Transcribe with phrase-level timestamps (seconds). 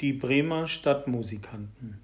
[0.00, 2.00] Die Bremer Stadtmusikanten.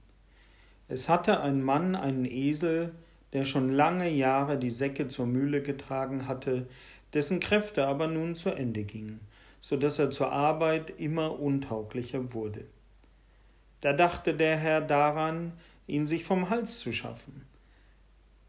[0.86, 2.92] Es hatte ein Mann einen Esel,
[3.32, 6.66] der schon lange Jahre die Säcke zur Mühle getragen hatte,
[7.14, 9.20] dessen Kräfte aber nun zu Ende gingen,
[9.62, 12.66] so dass er zur Arbeit immer untauglicher wurde.
[13.80, 15.54] Da dachte der Herr daran,
[15.86, 17.46] ihn sich vom Hals zu schaffen.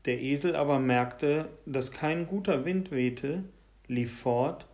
[0.03, 3.45] Der Esel aber merkte, dass kein guter Wind wehte,
[3.87, 4.65] lief fort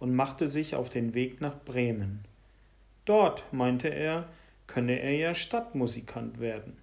[0.00, 2.24] und machte sich auf den Weg nach Bremen.
[3.06, 4.28] Dort, meinte er,
[4.66, 6.76] könne er ja Stadtmusikant werden.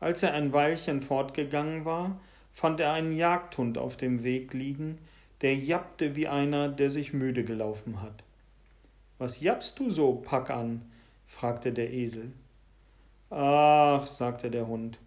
[0.00, 2.18] Als er ein Weilchen fortgegangen war,
[2.52, 4.98] fand er einen Jagdhund auf dem Weg liegen,
[5.42, 8.24] der jappte wie einer, der sich müde gelaufen hat.
[9.18, 10.82] Was jappst du so, Pack an?
[11.26, 12.32] fragte der Esel.
[13.28, 14.98] Ach, sagte der Hund,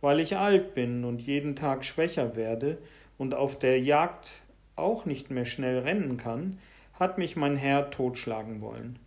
[0.00, 2.76] weil ich alt bin und jeden Tag schwächer werde
[3.16, 4.30] und auf der Jagd
[4.76, 6.58] auch nicht mehr schnell rennen kann,
[6.92, 8.98] hat mich mein Herr totschlagen wollen.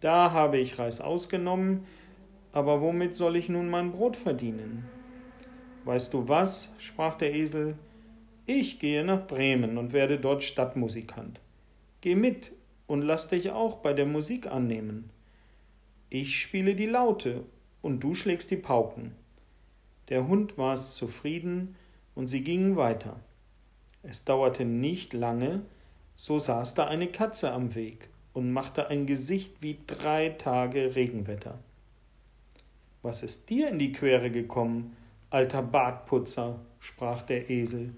[0.00, 1.84] Da habe ich Reis ausgenommen,
[2.52, 4.84] aber womit soll ich nun mein Brot verdienen?
[5.84, 6.72] Weißt du was?
[6.78, 7.76] sprach der Esel,
[8.46, 11.40] ich gehe nach Bremen und werde dort Stadtmusikant.
[12.00, 12.52] Geh mit
[12.86, 15.10] und lass dich auch bei der Musik annehmen.
[16.10, 17.44] Ich spiele die Laute
[17.82, 19.14] und du schlägst die Pauken.
[20.08, 21.76] Der Hund war es zufrieden
[22.14, 23.20] und sie gingen weiter.
[24.02, 25.62] Es dauerte nicht lange,
[26.16, 31.58] so saß da eine Katze am Weg und machte ein Gesicht wie drei Tage Regenwetter.
[33.02, 34.96] Was ist dir in die Quere gekommen,
[35.28, 36.60] alter Bartputzer?
[36.78, 37.92] sprach der Esel.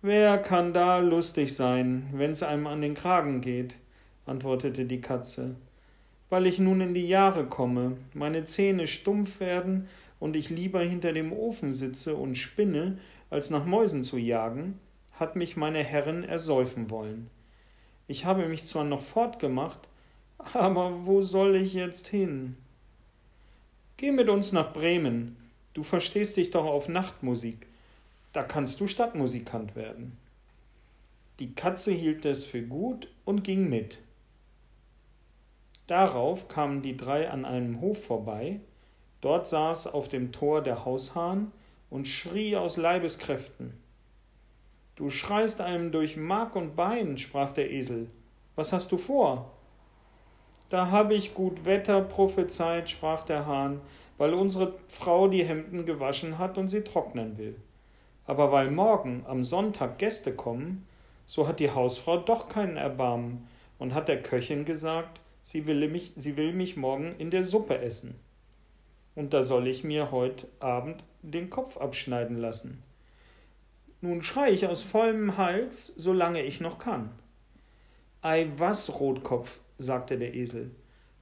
[0.00, 3.76] Wer kann da lustig sein, wenn's einem an den Kragen geht?
[4.24, 5.56] antwortete die Katze.
[6.30, 9.86] Weil ich nun in die Jahre komme, meine Zähne stumpf werden
[10.18, 12.96] und ich lieber hinter dem Ofen sitze und spinne,
[13.28, 14.78] als nach Mäusen zu jagen,
[15.12, 17.28] hat mich meine Herren ersäufen wollen.
[18.06, 19.80] Ich habe mich zwar noch fortgemacht,
[20.52, 22.56] aber wo soll ich jetzt hin?
[23.96, 25.36] Geh mit uns nach Bremen.
[25.72, 27.66] Du verstehst dich doch auf Nachtmusik.
[28.32, 30.16] Da kannst du Stadtmusikant werden.
[31.38, 33.98] Die Katze hielt es für gut und ging mit.
[35.86, 38.60] Darauf kamen die drei an einem Hof vorbei.
[39.20, 41.50] Dort saß auf dem Tor der Haushahn
[41.90, 43.72] und schrie aus Leibeskräften.
[44.96, 48.06] Du schreist einem durch Mark und Bein, sprach der Esel.
[48.54, 49.50] Was hast du vor?
[50.68, 53.80] Da habe ich gut Wetter prophezeit, sprach der Hahn,
[54.18, 57.56] weil unsere Frau die Hemden gewaschen hat und sie trocknen will.
[58.24, 60.86] Aber weil morgen am Sonntag Gäste kommen,
[61.26, 63.48] so hat die Hausfrau doch keinen Erbarmen
[63.80, 67.78] und hat der Köchin gesagt, sie will mich, sie will mich morgen in der Suppe
[67.78, 68.14] essen.
[69.16, 72.82] Und da soll ich mir heut Abend den Kopf abschneiden lassen.
[74.04, 77.08] Nun schrei ich aus vollem Hals, solange ich noch kann.
[78.20, 80.72] Ei was, Rotkopf, sagte der Esel,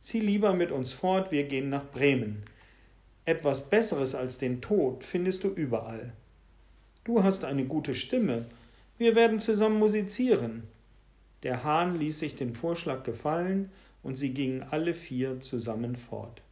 [0.01, 2.43] zieh lieber mit uns fort, wir gehen nach Bremen.
[3.25, 6.13] Etwas Besseres als den Tod findest du überall.
[7.05, 8.47] Du hast eine gute Stimme,
[8.99, 10.65] wir werden zusammen musizieren.
[11.45, 13.71] Der Hahn ließ sich den Vorschlag gefallen,
[14.03, 16.43] und sie gingen alle vier zusammen fort.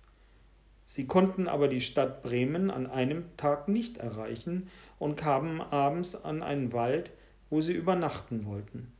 [0.92, 4.66] Sie konnten aber die Stadt Bremen an einem Tag nicht erreichen
[4.98, 7.12] und kamen abends an einen Wald,
[7.48, 8.90] wo sie übernachten wollten.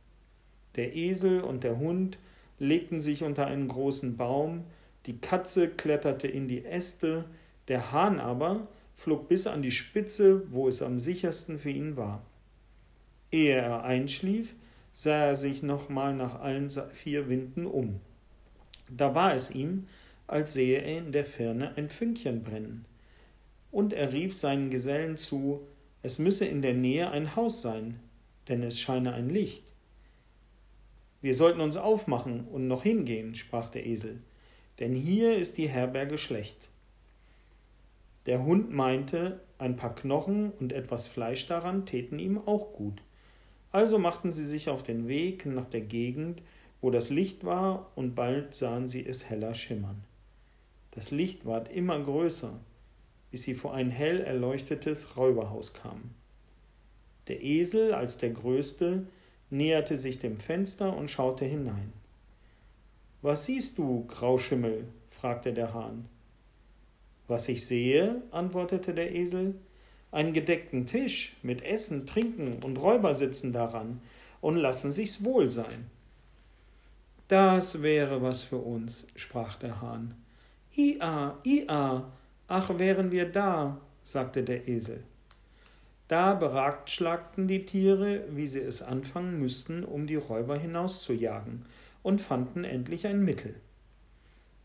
[0.77, 2.17] Der Esel und der Hund
[2.59, 4.63] legten sich unter einen großen Baum,
[5.05, 7.25] die Katze kletterte in die Äste,
[7.67, 12.21] der Hahn aber flog bis an die Spitze, wo es am sichersten für ihn war.
[13.33, 14.55] Ehe er einschlief,
[14.93, 17.99] sah er sich nochmal nach allen vier Winden um.
[18.89, 19.87] Da war es ihm,
[20.31, 22.85] als sehe er in der Ferne ein Fünkchen brennen.
[23.71, 25.67] Und er rief seinen Gesellen zu,
[26.03, 27.99] es müsse in der Nähe ein Haus sein,
[28.47, 29.63] denn es scheine ein Licht.
[31.21, 34.21] Wir sollten uns aufmachen und noch hingehen, sprach der Esel,
[34.79, 36.57] denn hier ist die Herberge schlecht.
[38.25, 43.01] Der Hund meinte, ein paar Knochen und etwas Fleisch daran täten ihm auch gut.
[43.71, 46.41] Also machten sie sich auf den Weg nach der Gegend,
[46.81, 50.03] wo das Licht war, und bald sahen sie es heller schimmern.
[50.91, 52.59] Das Licht ward immer größer,
[53.31, 56.13] bis sie vor ein hell erleuchtetes Räuberhaus kamen.
[57.27, 59.05] Der Esel als der Größte
[59.49, 61.93] näherte sich dem Fenster und schaute hinein.
[63.21, 64.85] Was siehst du, Grauschimmel?
[65.09, 66.09] fragte der Hahn.
[67.27, 69.55] Was ich sehe, antwortete der Esel,
[70.11, 74.01] einen gedeckten Tisch mit Essen, Trinken und Räuber sitzen daran
[74.41, 75.89] und lassen sich's wohl sein.
[77.27, 80.20] Das wäre was für uns, sprach der Hahn.
[80.75, 82.11] Ia, ia,
[82.47, 85.03] ach wären wir da, sagte der Esel.
[86.07, 91.65] Da beratschlagten die Tiere, wie sie es anfangen müssten, um die Räuber hinauszujagen,
[92.03, 93.55] und fanden endlich ein Mittel.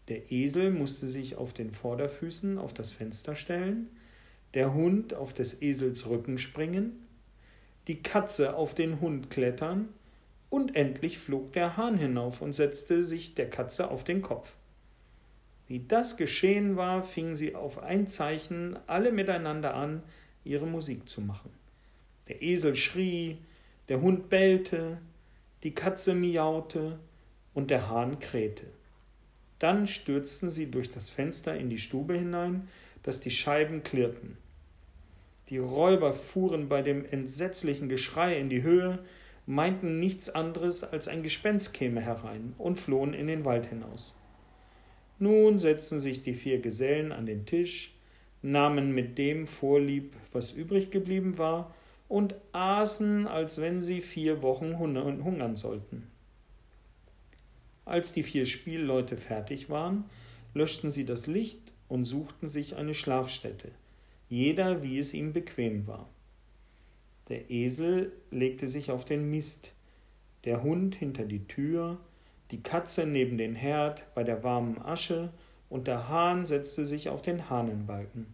[0.08, 3.88] Der Esel musste sich auf den Vorderfüßen auf das Fenster stellen,
[4.54, 7.04] der Hund auf des Esels Rücken springen,
[7.88, 9.88] die Katze auf den Hund klettern
[10.50, 14.54] und endlich flog der Hahn hinauf und setzte sich der Katze auf den Kopf.
[15.68, 20.02] Wie das geschehen war, fingen sie auf ein Zeichen alle miteinander an,
[20.44, 21.50] ihre Musik zu machen.
[22.28, 23.38] Der Esel schrie,
[23.88, 24.98] der Hund bellte,
[25.62, 26.98] die Katze miaute
[27.54, 28.66] und der Hahn krähte.
[29.58, 32.68] Dann stürzten sie durch das Fenster in die Stube hinein,
[33.02, 34.36] dass die Scheiben klirrten.
[35.48, 38.98] Die Räuber fuhren bei dem entsetzlichen Geschrei in die Höhe,
[39.46, 44.16] meinten nichts anderes als ein Gespenst käme herein und flohen in den Wald hinaus.
[45.18, 47.94] Nun setzten sich die vier Gesellen an den Tisch,
[48.42, 51.74] nahmen mit dem Vorlieb, was übrig geblieben war,
[52.08, 56.06] und aßen, als wenn sie vier Wochen hungern sollten.
[57.84, 60.04] Als die vier Spielleute fertig waren,
[60.54, 63.70] löschten sie das Licht und suchten sich eine Schlafstätte,
[64.28, 66.08] jeder wie es ihm bequem war.
[67.28, 69.72] Der Esel legte sich auf den Mist,
[70.44, 71.98] der Hund hinter die Tür,
[72.50, 75.30] die Katze neben den Herd bei der warmen Asche
[75.68, 78.26] und der Hahn setzte sich auf den Hahnenbalken.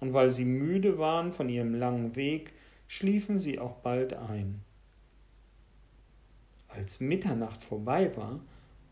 [0.00, 2.52] Und weil sie müde waren von ihrem langen Weg,
[2.86, 4.62] schliefen sie auch bald ein.
[6.68, 8.40] Als Mitternacht vorbei war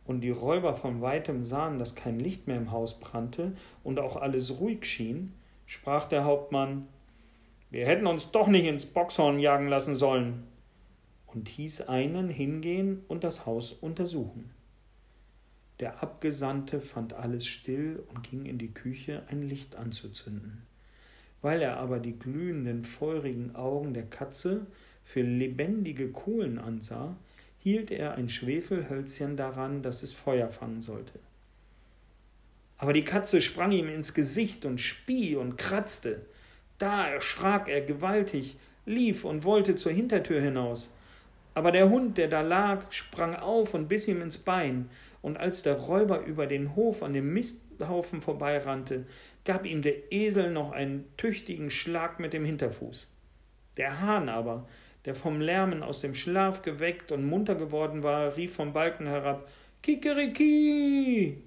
[0.05, 3.53] und die Räuber von weitem sahen, dass kein Licht mehr im Haus brannte
[3.85, 5.35] und auch alles ruhig schien,
[5.67, 6.89] sprach der Hauptmann
[7.71, 10.45] Wir hätten uns doch nicht ins Boxhorn jagen lassen sollen
[11.37, 14.51] und hieß einen hingehen und das Haus untersuchen.
[15.81, 20.63] Der Abgesandte fand alles still und ging in die Küche, ein Licht anzuzünden.
[21.43, 24.67] Weil er aber die glühenden, feurigen Augen der Katze
[25.05, 27.15] für lebendige Kohlen ansah,
[27.59, 31.19] hielt er ein Schwefelhölzchen daran, dass es Feuer fangen sollte.
[32.79, 36.25] Aber die Katze sprang ihm ins Gesicht und spie und kratzte.
[36.79, 38.57] Da erschrak er gewaltig,
[38.87, 40.96] lief und wollte zur Hintertür hinaus.
[41.57, 44.91] Aber der Hund, der da lag, sprang auf und biss ihm ins Bein,
[45.23, 49.07] und als der Räuber über den Hof an dem Misthaufen vorbeirannte,
[49.47, 53.11] gab ihm der Esel noch einen tüchtigen Schlag mit dem Hinterfuß.
[53.79, 54.69] Der Hahn aber,
[55.07, 59.49] der vom Lärmen aus dem Schlaf geweckt und munter geworden war, rief vom Balken herab
[59.83, 61.43] Kikeriki.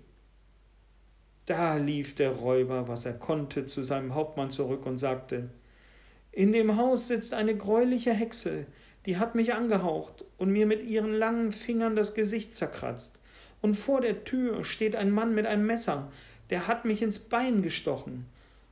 [1.45, 5.51] Da lief der Räuber, was er konnte, zu seinem Hauptmann zurück und sagte
[6.31, 8.65] In dem Haus sitzt eine greuliche Hexe,
[9.05, 13.19] die hat mich angehaucht und mir mit ihren langen Fingern das Gesicht zerkratzt.
[13.61, 16.11] Und vor der Tür steht ein Mann mit einem Messer,
[16.49, 18.25] der hat mich ins Bein gestochen.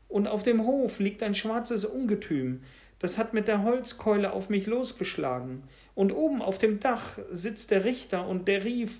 [0.07, 2.61] Und auf dem Hof liegt ein schwarzes Ungetüm,
[2.99, 5.63] das hat mit der Holzkeule auf mich losgeschlagen.
[5.93, 8.99] Und oben auf dem Dach sitzt der Richter und der rief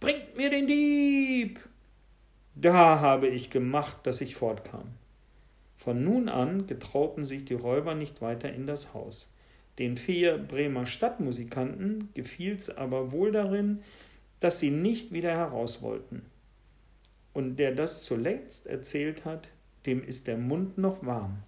[0.00, 1.60] Bringt mir den Dieb.
[2.54, 4.88] Da habe ich gemacht, dass ich fortkam.
[5.76, 9.32] Von nun an getrauten sich die Räuber nicht weiter in das Haus.
[9.78, 13.82] Den vier Bremer Stadtmusikanten gefiel's aber wohl darin,
[14.40, 16.22] dass sie nicht wieder heraus wollten.
[17.32, 19.48] Und der das zuletzt erzählt hat,
[19.86, 21.42] dem ist der Mund noch warm.